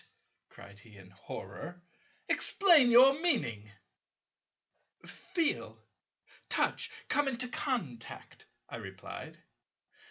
cried 0.49 0.79
he 0.79 0.97
in 0.97 1.11
horror, 1.11 1.83
"explain 2.27 2.89
your 2.89 3.13
meaning." 3.21 3.71
"Feel, 5.05 5.79
touch, 6.49 6.89
come 7.07 7.27
into 7.27 7.47
contact," 7.47 8.47
I 8.67 8.77
replied. 8.77 9.43